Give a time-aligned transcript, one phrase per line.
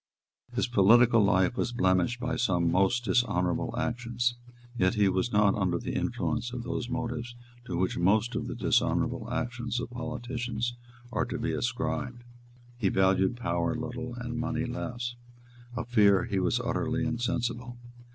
[0.55, 4.35] His political life was blemished by some most dishonourable actions;
[4.75, 7.35] yet he was not under the influence of those motives
[7.65, 10.75] to which most of the dishonourable actions of politicians
[11.11, 12.23] are to be ascribed.
[12.79, 15.13] He valued power little and money less.
[15.75, 17.77] Of fear he was utterly insensible.